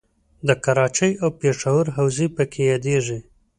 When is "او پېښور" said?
1.23-1.85